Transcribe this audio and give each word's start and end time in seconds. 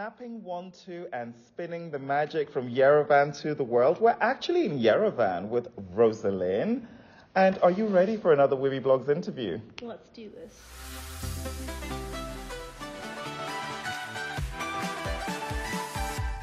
snapping 0.00 0.44
one, 0.44 0.70
two, 0.84 1.06
and 1.14 1.32
spinning 1.46 1.90
the 1.90 1.98
magic 1.98 2.50
from 2.50 2.68
Yerevan 2.68 3.34
to 3.40 3.54
the 3.54 3.64
world. 3.64 3.98
We're 3.98 4.14
actually 4.20 4.66
in 4.66 4.78
Yerevan 4.78 5.48
with 5.48 5.68
Rosa 5.94 6.30
Linn. 6.30 6.86
And 7.34 7.58
are 7.62 7.70
you 7.70 7.86
ready 7.86 8.18
for 8.18 8.34
another 8.34 8.56
Wiwibloggs 8.56 9.08
interview? 9.08 9.58
Let's 9.80 10.10
do 10.10 10.28
this. 10.28 10.52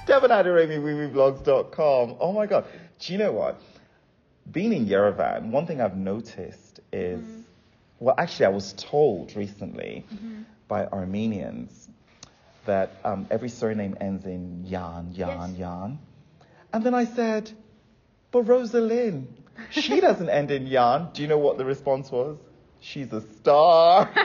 Devon 0.06 0.32
Adiremi, 0.32 0.80
Wiwibloggs.com. 0.80 2.18
Oh 2.20 2.32
my 2.34 2.46
God. 2.46 2.66
Do 3.00 3.14
you 3.14 3.20
know 3.20 3.32
what? 3.32 3.60
Being 4.52 4.74
in 4.74 4.86
Yerevan, 4.86 5.50
one 5.52 5.66
thing 5.66 5.80
I've 5.82 5.96
noticed 5.98 6.82
is, 6.92 7.20
Mm-hmm. 7.22 7.42
well, 8.00 8.16
actually, 8.18 8.48
I 8.48 8.50
was 8.50 8.74
told 8.74 9.36
recently 9.36 10.06
by 10.68 10.86
Armenians 10.88 11.88
that 12.66 12.92
um, 13.04 13.28
every 13.30 13.50
surname 13.50 13.98
ends 14.00 14.26
in 14.26 14.64
Yan, 14.66 15.12
Yan, 15.14 15.50
Yes. 15.52 15.60
Yan. 15.60 16.00
And 16.72 16.84
then 16.84 16.94
I 16.94 17.06
said, 17.06 17.52
but 18.32 18.44
Rosa 18.44 18.80
Linn, 18.82 19.28
she 19.70 20.00
doesn't 20.00 20.30
end 20.30 20.50
in 20.52 20.66
Yan. 20.68 21.10
Do 21.14 21.22
you 21.22 21.28
know 21.28 21.38
what 21.38 21.58
the 21.58 21.66
response 21.66 22.12
was? 22.12 22.38
She's 22.80 23.12
a 23.14 23.22
star. 23.40 24.10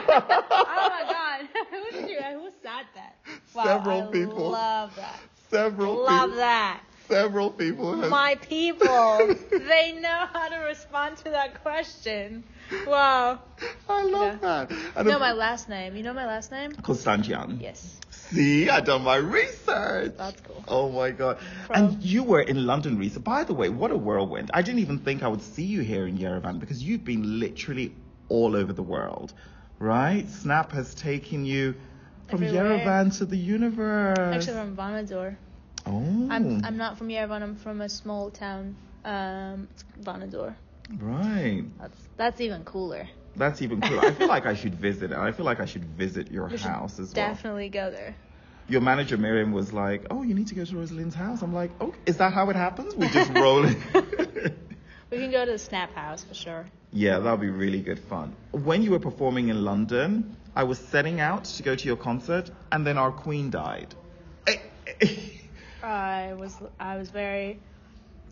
Oh 0.71 0.89
my 0.89 1.03
god. 1.11 1.47
who 1.69 2.07
you 2.07 2.21
who 2.39 2.49
said 2.61 2.85
that? 2.95 3.15
Wow, 3.53 3.63
Several 3.63 4.09
I 4.09 4.11
people. 4.11 4.49
Love 4.51 4.95
that. 4.95 5.19
several 5.49 6.03
Love 6.05 6.29
people, 6.29 6.37
that. 6.37 6.81
several 7.07 7.49
people 7.51 8.01
have 8.01 8.09
My 8.09 8.35
people. 8.35 9.35
they 9.51 9.93
know 10.01 10.25
how 10.33 10.49
to 10.49 10.57
respond 10.65 11.17
to 11.17 11.23
that 11.25 11.61
question. 11.63 12.43
Wow. 12.85 13.39
I 13.87 14.03
love 14.03 14.39
Yeah. 14.41 14.65
that. 14.65 14.71
You 14.71 14.77
And 14.95 15.07
know 15.07 15.19
my 15.19 15.31
last 15.33 15.69
name. 15.69 15.95
You 15.95 16.03
know 16.03 16.13
my 16.13 16.25
last 16.27 16.51
name? 16.51 16.71
Konstantian. 16.73 17.61
Yes. 17.61 17.99
See, 18.31 18.69
I 18.69 18.79
done 18.81 19.03
my 19.03 19.15
research. 19.15 20.13
That's 20.17 20.39
cool. 20.41 20.63
Oh 20.67 20.89
my 20.89 21.11
god. 21.11 21.39
Pro. 21.65 21.75
And 21.75 22.03
you 22.03 22.23
were 22.23 22.41
in 22.41 22.65
London 22.65 22.97
recently. 22.97 23.23
By 23.23 23.43
the 23.43 23.53
way, 23.53 23.69
what 23.69 23.91
a 23.91 23.97
whirlwind. 23.97 24.51
I 24.53 24.61
didn't 24.61 24.79
even 24.79 24.99
think 24.99 25.23
I 25.23 25.27
would 25.27 25.41
see 25.41 25.63
you 25.63 25.81
here 25.81 26.05
in 26.07 26.17
Yerevan 26.17 26.59
because 26.59 26.83
you've 26.83 27.03
been 27.03 27.39
literally 27.39 27.93
all 28.29 28.55
over 28.55 28.71
the 28.73 28.83
world. 28.83 29.33
Right? 29.79 30.29
Snap 30.29 30.71
has 30.73 30.93
taken 30.93 31.45
you 31.45 31.75
from 32.29 32.43
Everywhere. 32.43 32.79
Yerevan 32.79 33.17
to 33.17 33.25
the 33.25 33.37
universe. 33.37 34.17
Actually 34.19 34.53
from 34.53 34.75
Vanadzor. 34.75 35.35
oh. 35.87 36.27
I'm 36.29 36.63
I'm 36.63 36.77
not 36.77 36.97
from 36.97 37.07
Yerevan, 37.07 37.41
I'm 37.41 37.55
from 37.55 37.81
a 37.81 37.89
small 37.89 38.29
town. 38.29 38.75
Um 39.05 39.67
Vanadzor. 40.03 40.53
right. 40.99 41.63
That's 41.79 41.97
that's 42.17 42.41
even 42.41 42.63
cooler. 42.63 43.07
That's 43.35 43.61
even 43.61 43.79
cooler. 43.81 44.05
I 44.05 44.11
feel 44.11 44.27
like 44.27 44.45
I 44.45 44.53
should 44.53 44.75
visit 44.75 45.11
it. 45.11 45.17
I 45.17 45.31
feel 45.31 45.45
like 45.45 45.59
I 45.61 45.65
should 45.65 45.85
visit 45.85 46.29
your 46.31 46.47
We 46.51 46.57
house 46.57 46.99
as 46.99 47.15
well. 47.15 47.27
Definitely 47.27 47.69
go 47.69 47.89
there. 47.89 48.15
Your 48.69 48.81
manager 48.81 49.17
Miriam 49.17 49.51
was 49.51 49.73
like, 49.73 50.05
"Oh, 50.11 50.21
you 50.21 50.33
need 50.35 50.47
to 50.47 50.55
go 50.55 50.63
to 50.63 50.77
Rosa 50.77 50.93
Linn's 50.93 51.15
house." 51.15 51.41
I'm 51.41 51.53
like, 51.53 51.71
"Oh, 51.81 51.93
is 52.05 52.17
that 52.17 52.33
how 52.33 52.49
it 52.49 52.55
happens? 52.55 52.95
We 52.95 53.07
just 53.09 53.31
roll 53.33 53.65
it." 53.65 53.77
We 55.11 55.17
can 55.17 55.31
go 55.31 55.43
to 55.43 55.51
the 55.53 55.57
Snap 55.57 55.91
House 55.95 56.23
for 56.23 56.35
sure. 56.35 56.65
yeah, 56.91 57.17
that'll 57.17 57.37
be 57.37 57.49
really 57.49 57.81
good 57.81 57.97
fun. 57.97 58.35
When 58.51 58.83
you 58.83 58.91
were 58.91 58.99
performing 58.99 59.49
in 59.49 59.65
London, 59.65 60.37
I 60.55 60.63
was 60.65 60.77
setting 60.77 61.19
out 61.19 61.45
to 61.45 61.63
go 61.63 61.75
to 61.75 61.85
your 61.85 61.97
concert, 61.97 62.51
and 62.71 62.85
then 62.85 62.99
our 62.99 63.11
queen 63.11 63.49
died. 63.49 63.95
I 65.83 66.33
was 66.33 66.55
I 66.79 66.97
was 66.97 67.09
very 67.09 67.59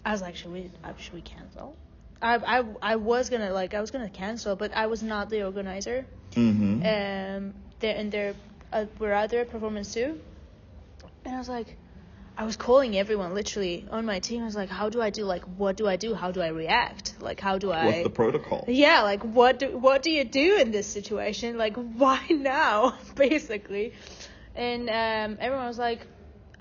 I 0.05 0.11
was 0.11 0.21
like 0.21 0.35
should 0.35 0.52
we 0.52 0.69
uh, 0.83 0.93
should 0.97 1.13
we 1.13 1.21
cancel? 1.21 1.75
I 2.21 2.35
I 2.35 2.63
I 2.81 2.95
was 2.97 3.30
gonna 3.30 3.52
like 3.53 3.73
I 3.73 3.81
was 3.81 3.89
gonna 3.89 4.09
cancel, 4.09 4.55
but 4.55 4.75
I 4.75 4.85
was 4.88 5.02
not 5.02 5.30
the 5.30 5.43
organizer. 5.43 6.05
mm-hmm. 6.33 6.81
Um, 6.81 7.53
there 7.80 7.95
and 7.95 8.11
there 8.11 8.35
uh, 8.71 8.85
were 8.99 9.13
other 9.13 9.45
performance 9.45 9.93
too, 9.93 10.19
and 11.25 11.35
I 11.35 11.37
was 11.37 11.49
like, 11.49 11.77
I 12.37 12.45
was 12.45 12.55
calling 12.55 12.95
everyone 12.95 13.33
literally 13.33 13.87
on 13.89 14.05
my 14.05 14.19
team. 14.19 14.43
I 14.43 14.45
was 14.45 14.55
like, 14.55 14.69
how 14.69 14.89
do 14.89 15.01
I 15.01 15.09
do? 15.09 15.23
Like, 15.23 15.43
what 15.57 15.75
do 15.75 15.87
I 15.87 15.95
do? 15.95 16.13
How 16.13 16.31
do 16.31 16.39
I 16.39 16.49
react? 16.49 17.15
Like, 17.19 17.39
how 17.39 17.57
do 17.57 17.71
I? 17.71 17.85
What's 17.85 18.03
the 18.03 18.09
protocol? 18.11 18.65
yeah, 18.67 19.02
like 19.02 19.23
what 19.23 19.59
do 19.59 19.77
what 19.77 20.03
do 20.03 20.11
you 20.11 20.23
do 20.23 20.58
in 20.59 20.71
this 20.71 20.86
situation? 20.87 21.58
Like, 21.58 21.75
why 21.97 22.23
now? 22.30 22.95
Basically, 23.15 23.93
and 24.55 24.89
um, 24.89 25.37
everyone 25.42 25.65
was 25.65 25.80
like, 25.80 26.05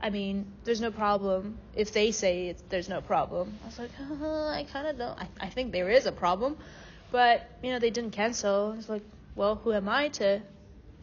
I 0.01 0.09
mean, 0.09 0.47
there's 0.65 0.81
no 0.81 0.91
problem 0.91 1.59
if 1.75 1.93
they 1.93 2.11
say 2.11 2.49
it's, 2.49 2.63
there's 2.71 2.89
no 2.89 3.03
problem. 3.03 3.53
I 3.63 3.67
was 3.67 3.79
like, 3.79 3.91
I 4.01 4.67
kind 4.73 4.87
of 4.87 4.97
don't. 4.97 5.19
I, 5.21 5.29
I 5.41 5.49
think 5.51 5.73
there 5.73 5.91
is 5.91 6.07
a 6.07 6.13
problem, 6.13 6.57
but 7.13 7.51
you 7.63 7.71
know 7.71 7.79
they 7.79 7.91
didn't 7.91 8.13
cancel. 8.13 8.73
I 8.73 8.77
was 8.77 8.89
like, 8.89 9.05
well, 9.35 9.57
who 9.57 9.75
am 9.75 9.91
I 9.91 10.09
to 10.09 10.41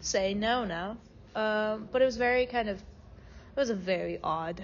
say 0.04 0.34
no 0.34 0.66
now? 0.66 0.98
Um, 1.36 1.90
but 1.92 2.02
it 2.02 2.06
was 2.06 2.18
very 2.18 2.46
kind 2.46 2.70
of, 2.70 2.78
it 2.78 3.60
was 3.60 3.70
a 3.72 3.76
very 3.76 4.20
odd 4.24 4.64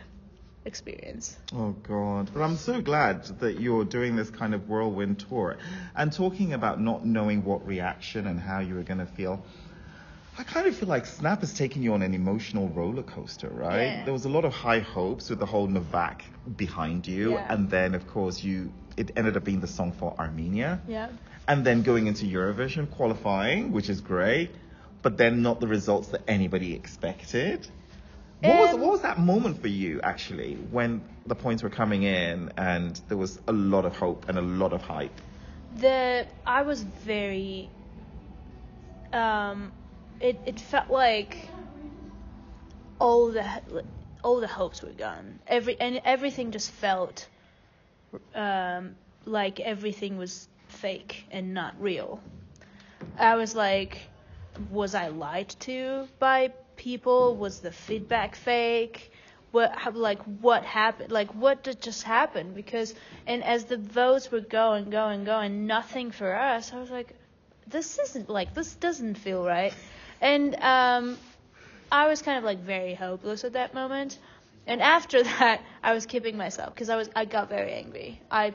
experience. 0.65 1.35
Oh 1.53 1.71
God! 1.83 2.29
But 2.33 2.41
I'm 2.41 2.57
so 2.57 2.81
glad 2.81 3.23
that 3.39 3.59
you're 3.59 3.85
doing 3.85 4.15
this 4.15 4.29
kind 4.29 4.53
of 4.53 4.69
whirlwind 4.69 5.25
tour, 5.27 5.57
and 5.95 6.11
talking 6.13 6.53
about 6.53 6.79
not 6.79 7.05
knowing 7.05 7.43
what 7.43 7.65
reaction 7.65 8.27
and 8.27 8.39
how 8.39 8.59
you 8.59 8.75
were 8.75 8.83
going 8.83 8.99
to 8.99 9.05
feel. 9.07 9.43
I 10.37 10.43
kind 10.43 10.67
of 10.67 10.75
feel 10.75 10.87
like 10.87 11.05
Snap 11.05 11.41
has 11.41 11.53
taken 11.53 11.83
you 11.83 11.93
on 11.93 12.01
an 12.01 12.13
emotional 12.13 12.69
roller 12.69 13.03
coaster, 13.03 13.49
right? 13.49 13.81
Yeah. 13.83 14.03
There 14.05 14.13
was 14.13 14.23
a 14.25 14.29
lot 14.29 14.45
of 14.45 14.53
high 14.53 14.79
hopes 14.79 15.29
with 15.29 15.39
the 15.39 15.45
whole 15.45 15.67
Novak 15.67 16.23
behind 16.55 17.07
you, 17.07 17.31
Yeah. 17.33 17.53
and 17.53 17.69
then 17.69 17.95
of 17.95 18.07
course 18.07 18.43
you 18.43 18.71
it 18.95 19.11
ended 19.15 19.35
up 19.37 19.43
being 19.45 19.59
the 19.61 19.67
song 19.67 19.91
for 19.93 20.13
Armenia, 20.19 20.81
Yeah. 20.87 21.09
and 21.47 21.65
then 21.65 21.81
going 21.83 22.07
into 22.07 22.25
Eurovision 22.25 22.89
qualifying, 22.91 23.71
which 23.71 23.89
is 23.89 24.01
great, 24.01 24.51
but 25.01 25.17
then 25.17 25.41
not 25.41 25.59
the 25.59 25.67
results 25.67 26.09
that 26.09 26.21
anybody 26.27 26.73
expected. 26.73 27.67
What 28.41 28.57
was 28.57 28.73
Um, 28.73 28.81
what 28.81 28.91
was 28.91 29.01
that 29.01 29.19
moment 29.19 29.61
for 29.61 29.67
you 29.67 29.99
actually 30.01 30.55
when 30.55 31.01
the 31.25 31.35
points 31.35 31.61
were 31.61 31.69
coming 31.69 32.03
in 32.03 32.51
and 32.57 32.99
there 33.07 33.17
was 33.17 33.39
a 33.47 33.51
lot 33.51 33.85
of 33.85 33.95
hope 33.95 34.29
and 34.29 34.37
a 34.37 34.41
lot 34.41 34.73
of 34.73 34.81
hype? 34.81 35.19
the 35.75 36.25
I 36.45 36.63
was 36.63 36.81
very 36.81 37.69
um 39.13 39.71
it 40.19 40.39
it 40.45 40.59
felt 40.59 40.89
like 40.89 41.49
all 42.99 43.31
the 43.31 43.45
all 44.23 44.39
the 44.39 44.47
hopes 44.47 44.81
were 44.81 44.89
gone 44.89 45.39
every 45.47 45.79
and 45.79 46.01
everything 46.03 46.51
just 46.51 46.71
felt 46.71 47.27
um 48.35 48.95
like 49.25 49.59
everything 49.59 50.17
was 50.17 50.47
fake 50.67 51.25
and 51.31 51.53
not 51.53 51.79
real 51.79 52.19
I 53.17 53.35
was 53.35 53.55
like 53.55 53.99
was 54.71 54.95
I 54.95 55.07
lied 55.07 55.49
to 55.61 56.07
by 56.19 56.51
people? 56.75 57.35
Was 57.35 57.59
the 57.59 57.71
feedback 57.71 58.35
fake? 58.35 59.11
What 59.51 59.95
like 59.95 60.21
what 60.41 60.63
happened 60.63 61.11
like 61.11 61.33
what 61.33 61.63
did 61.63 61.81
just 61.81 62.03
happen? 62.03 62.53
Because 62.53 62.93
and 63.25 63.43
as 63.43 63.65
the 63.65 63.77
votes 63.77 64.31
were 64.31 64.41
going 64.41 64.89
going 64.89 65.23
going 65.23 65.65
nothing 65.65 66.11
for 66.11 66.35
us 66.35 66.71
i 66.71 66.79
was 66.79 66.91
like 66.91 67.15
this 67.67 67.97
isn't 67.97 68.29
like 68.29 68.53
this 68.53 68.75
doesn't 68.75 69.15
feel 69.15 69.43
right. 69.43 69.73
And 70.21 70.55
um 70.55 71.17
i 71.91 72.07
was 72.07 72.21
kind 72.21 72.37
of 72.37 72.43
like 72.43 72.59
very 72.59 72.93
hopeless 72.93 73.43
at 73.43 73.53
that 73.53 73.73
moment. 73.73 74.19
And 74.67 74.81
after 74.81 75.23
that 75.39 75.61
i 75.83 75.93
was 75.93 76.05
keeping 76.05 76.37
myself 76.37 76.73
because 76.73 76.89
i 76.89 76.95
was 76.95 77.09
i 77.15 77.25
got 77.25 77.49
very 77.49 77.73
angry. 77.73 78.21
I 78.29 78.53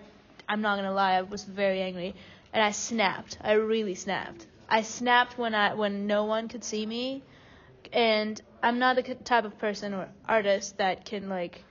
i'm 0.49 0.61
not 0.61 0.77
gonna 0.77 0.93
lie 0.93 1.15
i 1.15 1.23
was 1.23 1.43
very 1.43 1.81
angry. 1.81 2.15
And 2.53 2.63
i 2.63 2.71
snapped. 2.71 3.37
I 3.43 3.55
really 3.55 3.97
snapped 3.97 4.47
i 4.69 4.83
snapped 4.83 5.39
when 5.39 5.55
i 5.55 5.75
when 5.75 6.07
no 6.07 6.25
one 6.25 6.49
could 6.49 6.65
see 6.65 6.85
me 6.85 7.23
and 7.93 8.41
I'm 8.63 8.79
not 8.79 8.97
the 8.97 9.03
type 9.15 9.45
of 9.45 9.59
person 9.59 9.95
or 9.95 10.09
artist 10.27 10.79
that 10.79 11.05
can 11.05 11.29
like 11.29 11.63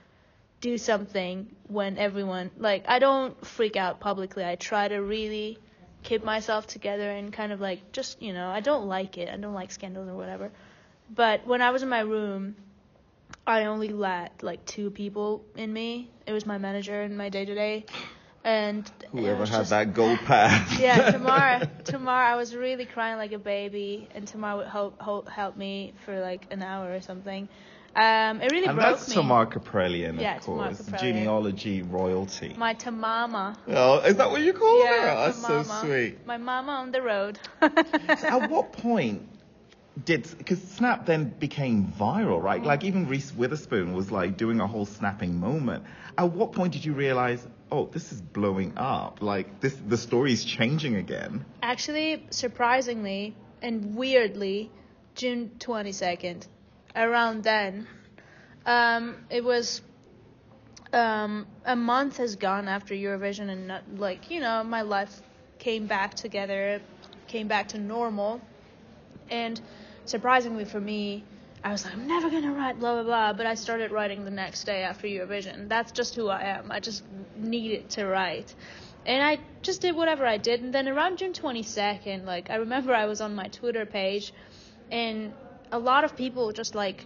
do 0.60 0.78
something 0.78 1.54
when 1.68 1.98
everyone 1.98 2.50
like 2.56 2.84
I 2.88 2.98
don't 2.98 3.44
freak 3.44 3.76
out 3.76 4.00
publicly. 4.00 4.44
I 4.44 4.56
try 4.56 4.88
to 4.88 4.98
really 4.98 5.58
keep 6.02 6.24
myself 6.24 6.66
together 6.66 7.10
and 7.10 7.32
kind 7.32 7.52
of 7.52 7.60
like 7.60 7.92
just 7.92 8.22
you 8.22 8.32
know 8.32 8.48
I 8.48 8.60
don't 8.60 8.86
like 8.86 9.18
it. 9.18 9.28
I 9.28 9.36
don't 9.36 9.54
like 9.54 9.72
scandals 9.72 10.08
or 10.08 10.14
whatever. 10.14 10.50
But 11.14 11.46
when 11.46 11.60
I 11.60 11.70
was 11.70 11.82
in 11.82 11.88
my 11.88 12.00
room, 12.00 12.56
I 13.46 13.64
only 13.64 13.88
let 13.88 14.42
like 14.42 14.64
two 14.64 14.90
people 14.90 15.44
in 15.56 15.72
me. 15.72 16.10
It 16.26 16.32
was 16.32 16.46
my 16.46 16.58
manager 16.58 17.02
and 17.02 17.18
my 17.18 17.28
day 17.28 17.44
to 17.44 17.54
day, 17.54 17.84
and 18.44 18.90
Whoever 19.20 19.46
had 19.46 19.58
just- 19.58 19.70
that 19.70 19.94
gold 19.94 20.18
pass. 20.20 20.78
yeah, 20.80 21.10
Tamara. 21.12 21.70
Tamara, 21.84 22.26
I 22.32 22.36
was 22.36 22.54
really 22.54 22.84
crying 22.84 23.16
like 23.16 23.32
a 23.32 23.38
baby, 23.38 24.08
and 24.14 24.26
Tamara 24.26 24.56
would 24.58 24.66
help 24.68 25.00
help, 25.00 25.28
help 25.28 25.56
me 25.56 25.92
for 26.04 26.20
like 26.20 26.46
an 26.50 26.62
hour 26.62 26.92
or 26.92 27.00
something. 27.00 27.48
Um, 27.96 28.40
it 28.40 28.50
really 28.50 28.66
and 28.66 28.74
broke 28.76 28.96
that's 28.96 29.08
me. 29.08 29.14
Tamar 29.14 29.46
Kaprelian, 29.46 30.14
of 30.14 30.42
Tamar 30.44 30.64
course. 30.64 30.82
Kaprelian. 30.82 30.98
Genealogy 30.98 31.82
royalty. 31.82 32.52
My 32.58 32.74
Tamama. 32.74 33.56
oh, 33.68 33.98
is 34.00 34.16
that 34.16 34.32
what 34.32 34.40
you 34.40 34.52
call 34.52 34.84
her? 34.84 34.96
Yeah, 34.96 35.14
That's 35.26 35.46
so 35.46 35.62
sweet. 35.62 36.26
My 36.26 36.36
mama 36.36 36.72
on 36.72 36.90
the 36.90 37.00
road. 37.02 37.38
At 37.62 38.50
what 38.50 38.72
point 38.84 39.28
did 40.02 40.26
because 40.38 40.60
Snap 40.62 41.06
then 41.06 41.34
became 41.38 41.92
viral, 41.98 42.42
right? 42.42 42.62
Mm. 42.62 42.66
Like 42.66 42.84
even 42.84 43.06
Reese 43.06 43.32
Witherspoon 43.32 43.92
was 43.92 44.10
like 44.10 44.36
doing 44.36 44.60
a 44.60 44.66
whole 44.66 44.86
snapping 44.86 45.38
moment. 45.38 45.84
At 46.18 46.32
what 46.32 46.52
point 46.52 46.72
did 46.72 46.84
you 46.84 46.94
realize, 46.94 47.46
oh, 47.70 47.86
this 47.86 48.12
is 48.12 48.20
blowing 48.20 48.76
up? 48.76 49.22
Like 49.22 49.60
this, 49.60 49.74
the 49.86 49.96
story's 49.96 50.44
changing 50.44 50.96
again. 50.96 51.44
Actually, 51.62 52.26
surprisingly 52.30 53.34
and 53.62 53.94
weirdly, 53.94 54.70
June 55.14 55.50
22nd, 55.58 56.46
around 56.94 57.44
then, 57.44 57.86
Um, 58.66 59.16
it 59.28 59.44
was 59.44 59.82
um, 60.92 61.46
a 61.64 61.76
month 61.76 62.16
has 62.16 62.36
gone 62.36 62.66
after 62.68 62.94
Eurovision, 62.94 63.50
and 63.50 63.68
not, 63.68 63.82
like 63.96 64.30
you 64.30 64.40
know, 64.40 64.64
my 64.64 64.82
life 64.82 65.20
came 65.58 65.86
back 65.86 66.14
together, 66.14 66.80
came 67.26 67.48
back 67.48 67.68
to 67.68 67.78
normal, 67.78 68.40
and 69.30 69.60
surprisingly 70.04 70.64
for 70.64 70.80
me, 70.80 71.24
I 71.62 71.72
was 71.72 71.84
like, 71.84 71.94
I'm 71.94 72.06
never 72.06 72.28
gonna 72.30 72.52
write 72.52 72.78
blah 72.78 72.94
blah 72.94 73.02
blah, 73.04 73.32
but 73.32 73.46
I 73.46 73.54
started 73.54 73.90
writing 73.90 74.24
the 74.24 74.30
next 74.30 74.64
day 74.64 74.82
after 74.82 75.06
Eurovision. 75.06 75.68
That's 75.68 75.92
just 75.92 76.14
who 76.14 76.28
I 76.28 76.42
am. 76.42 76.70
I 76.70 76.80
just 76.80 77.02
needed 77.36 77.88
to 77.90 78.04
write. 78.04 78.54
And 79.06 79.22
I 79.22 79.38
just 79.62 79.80
did 79.80 79.96
whatever 79.96 80.26
I 80.26 80.38
did. 80.38 80.62
And 80.62 80.72
then 80.72 80.88
around 80.88 81.18
June 81.18 81.32
22nd, 81.32 82.24
like, 82.24 82.50
I 82.50 82.56
remember 82.56 82.94
I 82.94 83.06
was 83.06 83.20
on 83.20 83.34
my 83.34 83.48
Twitter 83.48 83.84
page, 83.86 84.32
and 84.90 85.32
a 85.72 85.78
lot 85.78 86.04
of 86.04 86.16
people 86.16 86.52
just, 86.52 86.74
like, 86.74 87.04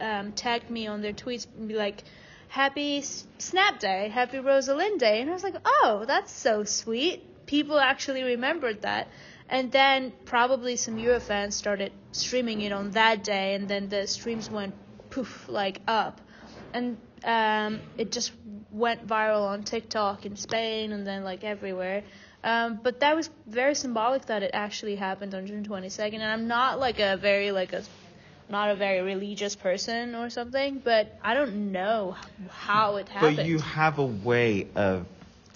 um, 0.00 0.32
tagged 0.32 0.70
me 0.70 0.86
on 0.86 1.02
their 1.02 1.12
tweets 1.12 1.46
and 1.56 1.68
be 1.68 1.74
like, 1.74 2.02
Happy 2.48 3.02
Snap 3.02 3.80
Day, 3.80 4.08
Happy 4.08 4.38
Rosa 4.38 4.74
Linn 4.74 4.98
Day. 4.98 5.20
And 5.20 5.30
I 5.30 5.32
was 5.32 5.42
like, 5.42 5.56
oh, 5.64 6.04
that's 6.06 6.32
so 6.32 6.64
sweet. 6.64 7.46
People 7.46 7.78
actually 7.78 8.22
remembered 8.22 8.82
that. 8.82 9.08
And 9.48 9.70
then 9.70 10.12
probably 10.24 10.76
some 10.76 10.96
Eurofans 10.96 11.52
started 11.52 11.92
streaming 12.12 12.62
it 12.62 12.72
on 12.72 12.90
that 12.92 13.22
day, 13.22 13.54
and 13.54 13.68
then 13.68 13.88
the 13.88 14.06
streams 14.06 14.50
went 14.50 14.74
poof, 15.10 15.48
like 15.48 15.80
up. 15.86 16.20
And 16.72 16.96
um, 17.24 17.80
it 17.96 18.12
just 18.12 18.32
went 18.70 19.06
viral 19.06 19.46
on 19.46 19.62
TikTok 19.62 20.26
in 20.26 20.36
Spain 20.36 20.92
and 20.92 21.06
then 21.06 21.24
like 21.24 21.44
everywhere. 21.44 22.02
Um, 22.44 22.78
but 22.82 23.00
that 23.00 23.16
was 23.16 23.30
very 23.46 23.74
symbolic 23.74 24.26
that 24.26 24.42
it 24.42 24.50
actually 24.52 24.96
happened 24.96 25.34
on 25.34 25.46
June 25.46 25.64
22nd. 25.64 26.14
And 26.14 26.22
I'm 26.22 26.46
not 26.46 26.78
like 26.78 27.00
a 27.00 27.16
very 27.16 27.50
like 27.50 27.72
a 27.72 27.82
not 28.48 28.70
a 28.70 28.76
very 28.76 29.00
religious 29.00 29.56
person 29.56 30.14
or 30.14 30.30
something, 30.30 30.80
but 30.84 31.18
I 31.22 31.34
don't 31.34 31.72
know 31.72 32.16
how 32.48 32.96
it 32.96 33.08
happened. 33.08 33.36
But 33.36 33.46
you 33.46 33.58
have 33.58 33.98
a 33.98 34.06
way 34.06 34.68
of 34.76 35.06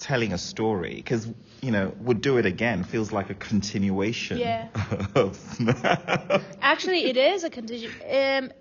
telling 0.01 0.33
a 0.33 0.37
story 0.37 0.95
because 0.95 1.27
you 1.61 1.71
know 1.71 1.93
would 2.01 2.21
do 2.21 2.37
it 2.37 2.45
again 2.45 2.83
feels 2.83 3.11
like 3.11 3.29
a 3.29 3.35
continuation 3.35 4.37
Yeah. 4.39 4.67
of 5.15 5.39
Actually, 6.61 7.05
it 7.05 7.17
is 7.17 7.43
a 7.43 7.49
continu 7.49 7.89
Um, 8.19 8.51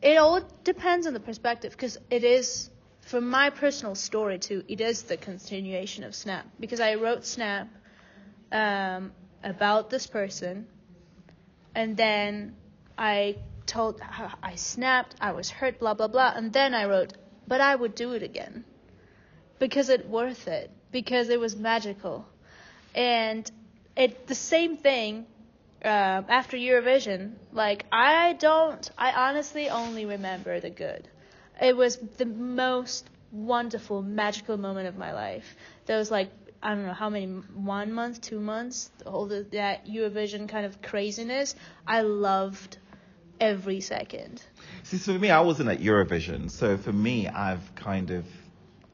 it 0.00 0.16
all 0.16 0.40
depends 0.64 1.06
on 1.06 1.12
the 1.14 1.20
perspective 1.20 1.72
because 1.72 1.98
it 2.10 2.24
is, 2.24 2.70
from 3.00 3.28
my 3.28 3.50
personal 3.50 3.94
story 3.94 4.38
too, 4.38 4.62
it 4.68 4.80
is 4.80 5.02
the 5.02 5.16
continuation 5.16 6.04
of 6.04 6.14
Snap 6.14 6.46
because 6.58 6.80
I 6.80 6.94
wrote 6.94 7.26
Snap 7.26 7.68
um, 8.52 9.12
about 9.42 9.90
this 9.90 10.06
person, 10.06 10.66
and 11.74 11.96
then 11.96 12.56
I 12.96 13.36
told 13.66 14.00
I 14.42 14.54
snapped, 14.54 15.16
I 15.20 15.32
was 15.32 15.50
hurt, 15.50 15.80
blah 15.80 15.94
blah 15.94 16.08
blah, 16.08 16.32
and 16.36 16.52
then 16.52 16.72
I 16.72 16.84
wrote, 16.86 17.12
but 17.48 17.60
I 17.60 17.74
would 17.74 17.94
do 17.94 18.12
it 18.12 18.22
again 18.22 18.64
because 19.60 19.88
it 19.88 20.08
worth 20.08 20.48
it 20.48 20.70
because 20.90 21.28
it 21.28 21.38
was 21.38 21.54
magical, 21.54 22.26
and 22.96 23.48
it 23.96 24.26
the 24.26 24.34
same 24.34 24.76
thing 24.76 25.26
um, 25.84 26.24
after 26.28 26.56
Eurovision, 26.56 27.34
like 27.52 27.86
I 27.92 28.32
don't, 28.32 28.90
I 28.98 29.12
honestly 29.12 29.68
only 29.70 30.04
remember 30.04 30.58
the 30.58 30.70
good. 30.70 31.08
It 31.62 31.76
was 31.76 31.96
the 32.16 32.26
most 32.26 33.08
wonderful, 33.30 34.02
magical 34.02 34.56
moment 34.56 34.88
of 34.88 34.96
my 34.96 35.12
life. 35.12 35.54
Those 35.86 36.10
like 36.10 36.30
I 36.62 36.74
don't 36.74 36.86
know 36.86 36.92
how 36.92 37.08
many, 37.08 37.26
one 37.26 37.92
month, 37.92 38.20
two 38.20 38.38
months, 38.40 38.90
all 39.06 39.26
the, 39.26 39.46
that 39.52 39.86
Eurovision 39.86 40.46
kind 40.48 40.66
of 40.66 40.82
craziness. 40.82 41.54
I 41.86 42.02
loved 42.02 42.76
every 43.40 43.80
second. 43.80 44.42
See, 44.82 44.98
so 44.98 45.14
for 45.14 45.18
me, 45.18 45.30
I 45.30 45.40
wasn't 45.40 45.70
at 45.70 45.78
Eurovision. 45.80 46.50
So 46.50 46.76
for 46.76 46.92
me, 46.92 47.28
I've 47.28 47.74
kind 47.76 48.10
of, 48.10 48.26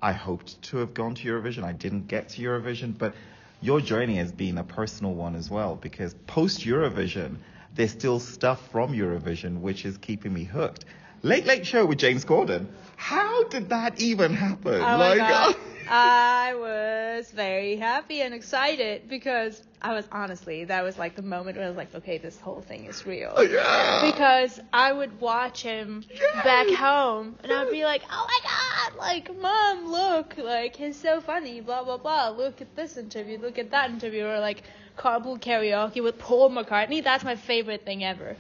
I 0.07 0.13
hoped 0.13 0.63
to 0.71 0.77
have 0.77 0.95
gone 0.95 1.17
to 1.17 1.29
Eurovision. 1.29 1.65
I 1.65 1.73
didn't 1.73 2.07
get 2.07 2.29
to 2.29 2.41
Eurovision, 2.41 2.97
but 2.97 3.13
your 3.61 3.81
journey 3.81 4.19
has 4.19 4.31
been 4.31 4.57
a 4.57 4.63
personal 4.63 5.13
one 5.15 5.35
as 5.35 5.51
well 5.51 5.75
because 5.75 6.15
post 6.29 6.61
Eurovision, 6.61 7.39
there's 7.75 7.91
still 7.91 8.21
stuff 8.21 8.71
from 8.71 8.93
Eurovision 8.93 9.63
which 9.63 9.85
is 9.85 9.99
keeping 9.99 10.33
me 10.33 10.45
hooked. 10.45 10.85
Late 11.23 11.45
Late 11.45 11.67
Show 11.67 11.85
with 11.87 11.99
James 11.99 12.25
Corden. 12.25 12.67
How 12.95 13.49
did 13.49 13.71
that 13.71 14.01
even 14.01 14.33
happen? 14.33 14.81
Oh 14.81 14.97
my 14.97 15.17
god. 15.17 15.57
Uh, 15.57 15.59
I 15.89 16.55
was 16.55 17.31
very 17.33 17.77
happy 17.77 18.21
and 18.21 18.33
excited 18.33 19.09
because 19.09 19.61
I 19.83 19.93
was 19.95 20.05
honestly 20.13 20.65
that 20.67 20.85
was 20.85 20.99
like 20.99 21.17
the 21.17 21.23
moment 21.23 21.57
where 21.57 21.67
I 21.67 21.69
was 21.69 21.77
like, 21.77 21.95
okay, 21.97 22.19
this 22.19 22.39
whole 22.39 22.61
thing 22.61 22.85
is 22.85 23.07
real. 23.07 23.33
Oh, 23.37 23.43
yeah. 23.43 24.11
Because 24.11 24.61
I 24.73 24.93
would 24.93 25.21
watch 25.21 25.63
him 25.63 26.05
Yes. 26.13 26.45
back 26.45 26.69
home 26.69 27.37
and 27.43 27.53
I'd 27.53 27.71
be 27.71 27.83
like, 27.85 28.03
oh 28.11 28.27
my 28.29 28.41
god, 28.43 28.66
like 28.99 29.35
mom, 29.41 29.87
look, 29.91 30.37
like 30.39 30.77
he's 30.77 30.99
so 31.01 31.21
funny, 31.21 31.61
blah 31.61 31.85
blah 31.85 31.97
blah. 31.99 32.29
Look 32.29 32.61
at 32.61 32.75
this 32.77 32.97
interview, 32.97 33.39
look 33.39 33.59
at 33.59 33.71
that 33.71 33.91
interview, 33.91 34.25
or 34.27 34.39
like 34.41 34.63
carpool 34.97 35.41
karaoke 35.41 36.03
with 36.03 36.19
Paul 36.19 36.51
McCartney. 36.51 37.03
That's 37.03 37.25
my 37.25 37.37
favorite 37.37 37.85
thing 37.85 38.05
ever. 38.05 38.37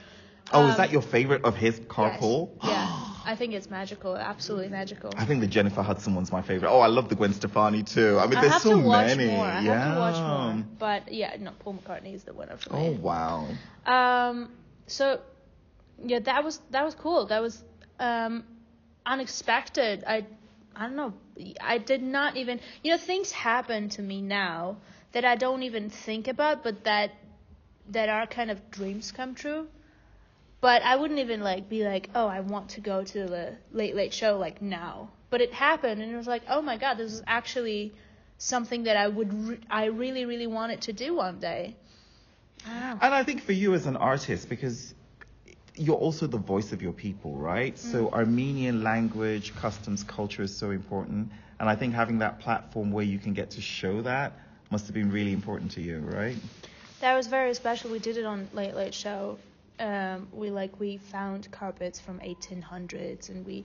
oh, 0.52 0.66
is 0.68 0.70
Um, 0.72 0.76
that 0.76 0.90
your 0.92 1.02
favorite 1.02 1.44
of 1.44 1.56
his 1.56 1.80
yes. 1.98 2.48
Yeah, 2.62 2.88
I 3.24 3.34
think 3.36 3.54
it's 3.54 3.68
magical, 3.70 4.16
absolutely 4.16 4.68
magical. 4.68 5.10
I 5.16 5.24
think 5.24 5.40
the 5.40 5.46
Jennifer 5.46 5.82
Hudson 5.82 6.14
one's 6.14 6.30
my 6.32 6.42
favorite. 6.42 6.70
Oh, 6.70 6.80
I 6.80 6.86
love 6.86 7.08
the 7.08 7.14
Gwen 7.16 7.32
Stefani 7.32 7.82
too. 7.82 8.18
I 8.18 8.26
mean, 8.26 8.36
I 8.36 8.40
there's 8.42 8.52
have 8.54 8.62
so 8.62 8.80
to 8.80 8.86
watch 8.86 9.16
many. 9.16 9.26
more. 9.26 9.44
I 9.46 9.60
yeah. 9.60 9.78
have 9.78 9.94
to 9.94 10.00
watch 10.00 10.20
more. 10.20 10.64
But 10.78 11.12
yeah, 11.12 11.36
no, 11.40 11.50
Paul 11.58 11.74
McCartney 11.82 12.14
is 12.14 12.24
the 12.24 12.32
winner 12.32 12.56
for 12.56 12.74
Oh 12.74 12.92
me. 12.92 12.98
wow. 12.98 13.48
Um, 13.86 14.50
so 14.86 15.20
yeah, 16.04 16.20
that 16.20 16.44
was 16.44 16.60
that 16.70 16.84
was 16.84 16.94
cool. 16.94 17.26
That 17.26 17.42
was 17.42 17.62
um 17.98 18.44
unexpected. 19.06 20.04
I 20.06 20.26
I 20.74 20.82
don't 20.82 20.96
know. 20.96 21.14
I 21.60 21.78
did 21.78 22.02
not 22.02 22.36
even 22.36 22.60
you 22.82 22.92
know 22.92 22.98
things 22.98 23.32
happen 23.32 23.88
to 23.90 24.02
me 24.02 24.20
now 24.20 24.76
that 25.12 25.24
I 25.24 25.36
don't 25.36 25.62
even 25.62 25.88
think 25.88 26.28
about, 26.28 26.62
but 26.62 26.84
that 26.84 27.12
that 27.90 28.08
are 28.08 28.26
kind 28.26 28.50
of 28.50 28.70
dreams 28.70 29.12
come 29.12 29.34
true. 29.34 29.68
But 30.60 30.82
I 30.82 30.96
wouldn't 30.96 31.20
even 31.20 31.40
like 31.40 31.68
be 31.68 31.84
like, 31.84 32.10
oh, 32.14 32.26
I 32.26 32.40
want 32.40 32.70
to 32.70 32.80
go 32.80 33.04
to 33.04 33.26
the 33.26 33.56
Late 33.72 33.94
Late 33.94 34.12
Show 34.12 34.38
like 34.38 34.60
now. 34.60 35.10
But 35.30 35.40
it 35.40 35.52
happened, 35.52 36.02
and 36.02 36.12
it 36.12 36.16
was 36.16 36.26
like, 36.26 36.42
oh 36.48 36.62
my 36.62 36.76
god, 36.76 36.94
this 36.98 37.12
is 37.12 37.22
actually 37.26 37.92
something 38.38 38.84
that 38.84 38.96
I 38.96 39.08
would 39.08 39.32
re- 39.48 39.60
I 39.70 39.86
really 39.86 40.24
really 40.26 40.46
wanted 40.46 40.82
to 40.82 40.92
do 40.92 41.14
one 41.14 41.38
day. 41.38 41.76
I. 42.66 42.92
And 43.00 43.14
I 43.14 43.22
think 43.22 43.42
for 43.42 43.52
you 43.52 43.74
as 43.74 43.86
an 43.86 43.96
artist, 43.96 44.48
because 44.48 44.94
you're 45.76 45.96
also 45.96 46.26
the 46.26 46.38
voice 46.38 46.72
of 46.72 46.82
your 46.82 46.92
people, 46.92 47.36
right? 47.36 47.78
So 47.78 48.08
Armenian 48.10 48.82
language, 48.82 49.54
customs, 49.56 50.02
culture 50.02 50.42
is 50.42 50.56
so 50.56 50.70
important. 50.70 51.30
And 51.60 51.68
I 51.68 51.76
think 51.76 51.94
having 51.94 52.18
that 52.20 52.40
platform 52.40 52.92
where 52.92 53.04
you 53.04 53.18
can 53.18 53.34
get 53.34 53.50
to 53.52 53.60
show 53.60 54.02
that 54.02 54.32
must 54.70 54.86
have 54.86 54.94
been 54.94 55.10
really 55.10 55.32
important 55.32 55.70
to 55.72 55.80
you, 55.80 55.98
right? 55.98 56.36
That 57.00 57.14
was 57.14 57.26
very 57.26 57.54
special. 57.54 57.90
We 57.90 57.98
did 57.98 58.16
it 58.16 58.24
on 58.24 58.48
Late 58.52 58.74
Late 58.74 58.94
Show. 58.94 59.38
Um, 59.78 60.28
we 60.32 60.50
like 60.50 60.80
we 60.80 60.96
found 60.96 61.50
carpets 61.50 62.00
from 62.00 62.18
1800s 62.20 63.28
and 63.28 63.44
we 63.44 63.64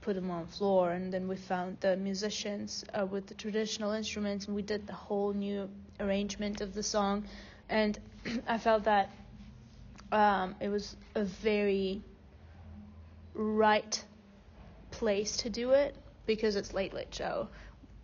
put 0.00 0.14
them 0.14 0.30
on 0.30 0.46
floor, 0.46 0.92
and 0.92 1.12
then 1.12 1.26
we 1.26 1.34
found 1.36 1.76
the 1.80 1.96
musicians 1.96 2.84
uh, 2.94 3.04
with 3.04 3.26
the 3.26 3.34
traditional 3.34 3.90
instruments, 3.90 4.46
and 4.46 4.54
we 4.54 4.62
did 4.62 4.86
the 4.86 4.92
whole 4.92 5.32
new 5.32 5.68
arrangement 5.98 6.60
of 6.60 6.74
the 6.74 6.82
song. 6.82 7.24
And 7.68 7.98
I 8.48 8.56
felt 8.58 8.84
that 8.84 9.10
um, 10.12 10.54
it 10.60 10.68
was 10.68 10.96
a 11.14 11.24
very 11.24 12.02
right 13.34 14.04
place 14.90 15.38
to 15.38 15.50
do 15.50 15.72
it 15.72 15.94
because 16.26 16.56
it's 16.56 16.72
Late 16.72 16.94
Late 16.94 17.14
Show. 17.14 17.48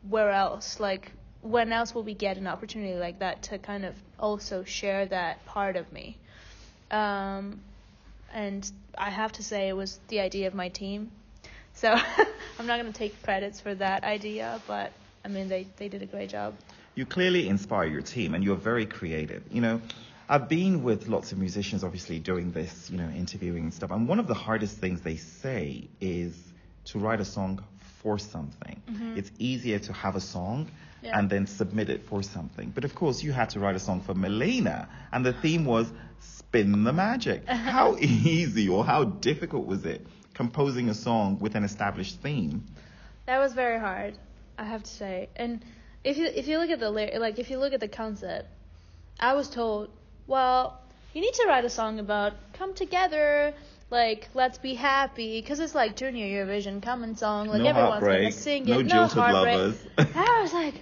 Where 0.09 0.31
else, 0.31 0.81
like, 0.81 1.13
when 1.43 1.73
else 1.73 1.95
will 1.95 2.03
we 2.03 2.15
get 2.15 2.37
an 2.37 2.47
opportunity 2.47 2.95
like 2.95 3.19
that 3.21 3.43
to 3.45 3.59
kind 3.59 3.85
of 3.85 3.95
also 4.19 4.65
share 4.65 5.07
that 5.07 5.45
part 5.47 5.77
of 5.77 5.91
me? 5.93 6.17
Um, 6.91 7.61
and 8.33 8.71
I 8.97 9.11
have 9.11 9.33
to 9.33 9.43
say, 9.43 9.69
it 9.69 9.77
was 9.77 9.99
the 10.09 10.21
idea 10.21 10.47
of 10.47 10.55
my 10.55 10.69
team. 10.69 11.11
So 11.75 11.89
I'm 12.59 12.67
not 12.67 12.81
going 12.81 12.93
to 12.93 12.99
take 12.99 13.23
credits 13.23 13.61
for 13.61 13.75
that 13.75 14.05
idea, 14.05 14.61
but 14.67 14.93
I 15.25 15.29
mean, 15.29 15.49
they, 15.49 15.67
they 15.77 15.89
did 15.89 16.03
a 16.03 16.07
great 16.07 16.31
job. 16.31 16.55
You 16.95 17.07
clearly 17.07 17.49
inspire 17.49 17.87
your 17.87 18.03
team 18.03 18.35
and 18.35 18.45
you're 18.45 18.57
very 18.57 18.87
creative. 18.87 19.43
You 19.51 19.63
know, 19.63 19.81
I've 20.29 20.49
been 20.49 20.83
with 20.83 21.09
lots 21.09 21.33
of 21.33 21.39
musicians 21.39 21.85
obviously 21.85 22.19
doing 22.19 22.53
this, 22.53 22.91
you 22.91 22.97
know, 22.99 23.09
interviewing 23.11 23.65
and 23.65 23.75
stuff. 23.75 23.91
And 23.91 24.09
one 24.09 24.19
of 24.19 24.27
the 24.27 24.35
hardest 24.35 24.79
things 24.79 25.01
they 25.03 25.17
say 25.17 25.89
is 26.01 26.37
to 26.87 26.99
write 26.99 27.21
a 27.21 27.25
song 27.25 27.63
for 28.03 28.19
something. 28.19 28.83
Mm-hmm. 28.91 29.19
It's 29.19 29.31
easier 29.39 29.79
to 29.81 29.93
have 29.93 30.17
a 30.17 30.21
song 30.21 30.71
Yeah. 31.03 31.19
and 31.19 31.29
then 31.31 31.47
submit 31.47 31.89
it 31.91 32.03
for 32.05 32.23
something. 32.23 32.71
But 32.75 32.85
of 32.85 32.95
course, 32.95 33.23
you 33.23 33.33
had 33.33 33.51
to 33.51 33.61
write 33.61 33.77
a 33.77 33.81
song 33.81 34.01
for 34.01 34.15
Melina, 34.15 34.89
and 35.13 35.25
the 35.25 35.33
theme 35.33 35.65
was 35.65 35.93
spin 36.21 36.85
the 36.85 36.93
magic. 36.93 37.47
How 37.49 37.97
easy 37.99 38.69
or 38.69 38.85
how 38.85 39.05
difficult 39.05 39.67
was 39.67 39.85
it 39.85 40.07
composing 40.35 40.89
a 40.89 40.95
song 40.95 41.39
with 41.41 41.55
an 41.57 41.65
established 41.65 42.21
theme? 42.23 42.65
That 43.27 43.39
was 43.39 43.53
very 43.53 43.79
hard, 43.79 44.17
I 44.59 44.65
have 44.65 44.83
to 44.83 44.91
say. 44.91 45.29
And 45.37 45.65
if 46.05 46.17
you 46.17 46.27
if 46.27 46.47
you 46.49 46.59
look 46.59 46.71
at 46.71 46.81
the 46.81 46.91
like 46.91 47.39
if 47.39 47.51
you 47.51 47.59
look 47.59 47.73
at 47.73 47.81
the 47.81 47.89
concept, 47.89 48.49
I 49.21 49.35
was 49.35 49.49
told, 49.49 49.91
well, 50.27 50.81
you 51.15 51.21
need 51.21 51.35
to 51.35 51.47
write 51.47 51.65
a 51.65 51.71
song 51.71 51.99
about 51.99 52.35
come 52.55 52.75
together, 52.75 53.55
like 53.91 54.29
let's 54.35 54.59
be 54.59 54.75
happy. 54.75 55.41
Because 55.41 55.61
it's 55.61 55.75
like 55.75 55.97
junior 55.97 56.27
Eurovision 56.27 56.83
common 56.83 57.17
song 57.17 57.49
like 57.49 57.63
No 57.63 57.69
everyone's 57.69 58.05
gonna 58.05 58.33
sing 58.33 58.69
it 58.69 58.87
no 58.87 59.03
no 59.03 59.07
heartbreak. 59.07 59.77
I 60.17 60.41
was 60.43 60.53
like 60.53 60.75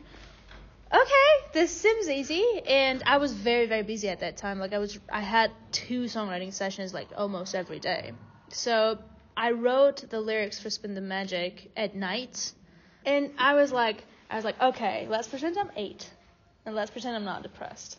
okay 0.93 1.53
this 1.53 1.71
seems 1.71 2.09
easy. 2.09 2.45
And 2.67 3.03
I 3.07 3.17
was 3.19 3.33
very 3.33 3.67
very 3.67 3.83
busy 3.83 4.09
at 4.09 4.21
that 4.21 4.37
time. 4.37 4.59
Like 4.59 4.73
I 4.73 4.79
was 4.79 4.99
I 5.11 5.21
had 5.21 5.51
two 5.73 6.05
songwriting 6.05 6.53
sessions 6.53 6.95
like 6.95 7.09
almost 7.17 7.55
every 7.55 7.81
day. 7.81 8.13
So 8.49 8.99
I 9.37 9.53
wrote 9.53 10.09
the 10.11 10.21
lyrics 10.21 10.61
for 10.61 10.71
Spin 10.71 10.95
the 10.95 11.01
Magic 11.01 11.71
at 11.77 11.95
night. 11.97 12.53
And 13.05 13.33
I 13.39 13.55
was 13.55 13.73
like 13.73 14.05
I 14.31 14.37
was 14.37 14.45
like 14.45 14.61
okay 14.61 15.07
let's 15.11 15.27
pretend 15.27 15.59
I'm 15.59 15.71
eight 15.77 16.09
and 16.65 16.75
let's 16.75 16.91
pretend 16.91 17.17
I'm 17.17 17.25
not 17.25 17.43
depressed 17.43 17.99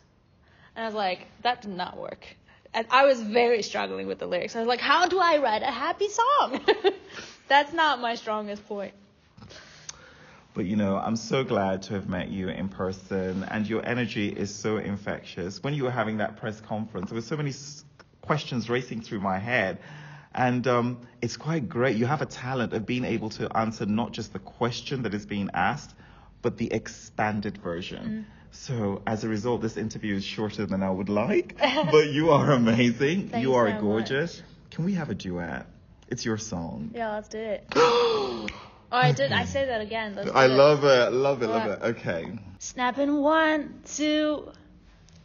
and 0.76 0.84
I 0.84 0.88
was 0.88 0.96
like, 0.96 1.28
that 1.44 1.62
did 1.62 1.72
not 1.72 1.98
work. 1.98 2.26
And 2.74 2.88
I 2.90 3.06
was 3.06 3.22
very 3.22 3.64
struggling 3.64 4.08
with 4.08 4.20
the 4.20 4.28
lyrics. 4.28 4.56
I 4.56 4.60
was 4.60 4.68
like, 4.68 4.80
how 4.80 5.08
do 5.08 5.20
I 5.20 5.38
write 5.38 5.62
a 5.62 5.72
happy 5.72 6.08
song? 6.08 6.62
That's 7.50 7.74
not 7.74 8.00
my 8.00 8.16
strongest 8.16 8.66
point. 8.68 8.94
But 10.54 10.66
you 10.66 10.76
know, 10.76 10.98
I'm 10.98 11.16
so 11.16 11.44
glad 11.44 11.84
to 11.84 11.94
have 11.94 12.10
met 12.10 12.30
you 12.30 12.50
in 12.50 12.70
person, 12.70 13.46
and 13.50 13.68
your 13.68 13.86
energy 13.86 14.28
is 14.28 14.54
so 14.54 14.78
infectious. 14.78 15.64
When 15.64 15.74
you 15.74 15.84
were 15.84 15.92
having 15.92 16.18
that 16.18 16.38
press 16.38 16.60
conference, 16.60 17.10
there 17.10 17.16
were 17.16 17.22
so 17.22 17.38
many 17.38 17.54
questions 18.22 18.70
racing 18.70 19.02
through 19.02 19.22
my 19.22 19.40
head, 19.40 19.80
and 20.34 20.68
um, 20.68 21.08
it's 21.22 21.38
quite 21.38 21.70
great. 21.70 21.96
You 21.96 22.06
have 22.06 22.22
a 22.22 22.26
talent 22.26 22.74
of 22.74 22.86
being 22.86 23.06
able 23.06 23.30
to 23.32 23.58
answer 23.58 23.86
not 23.86 24.12
just 24.12 24.34
the 24.34 24.40
question 24.40 25.04
that 25.04 25.14
is 25.14 25.26
being 25.26 25.50
asked, 25.54 25.94
but 26.42 26.58
the 26.58 26.72
expanded 26.72 27.58
version. 27.58 28.26
So 28.52 29.02
as 29.08 29.24
a 29.24 29.30
result, 29.30 29.62
this 29.62 29.78
interview 29.78 30.16
is 30.16 30.24
shorter 30.24 30.66
than 30.66 30.84
I 30.84 30.90
would 30.90 31.10
like, 31.10 31.58
but 31.60 32.10
you 32.10 32.32
are 32.32 32.52
amazing. 32.52 33.30
Thanks 33.30 33.44
you 33.44 33.56
are 33.56 33.70
so 33.70 33.82
gorgeous. 33.82 34.44
Can 34.70 34.86
we 34.86 34.94
have 34.94 35.10
a 35.10 35.16
duet? 35.16 35.66
It's 36.08 36.26
your 36.26 36.38
song. 36.38 36.92
Yeah, 36.94 37.14
let's 37.14 37.30
do 37.30 37.38
it. 37.38 37.66
oh, 37.76 38.48
I 38.92 39.14
did. 39.14 39.32
I 39.32 39.46
say 39.46 39.66
that 39.66 39.82
again. 39.82 40.16
Let's 40.16 40.32
I 40.32 40.48
love 40.48 40.84
it, 40.84 41.14
love 41.14 41.42
it, 41.42 41.48
love 41.48 41.68
it. 41.68 41.80
Okay. 41.82 42.38
Snapping 42.60 43.16
one, 43.16 43.82
two. 43.86 44.52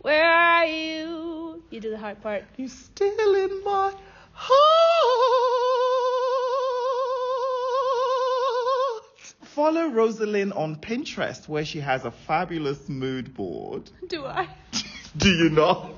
Where 0.01 0.31
are 0.31 0.65
you? 0.65 1.63
You 1.71 1.81
do 1.81 1.91
the 1.91 1.99
hard 1.99 2.23
part. 2.23 2.45
You're 2.57 2.69
still 2.69 3.35
in 3.35 3.65
my 3.65 3.93
heart. 4.33 5.56
Follow 9.57 9.89
Rosa 9.89 10.27
Linn 10.27 10.53
on 10.53 10.77
Pinterest 10.77 11.49
where 11.49 11.65
she 11.65 11.81
has 11.81 12.05
a 12.05 12.11
fabulous 12.11 12.91
mood 12.91 13.33
board. 13.33 13.89
Do 14.07 14.27
I? 14.27 14.51
Do 15.17 15.31
you 15.31 15.49
not? 15.49 15.93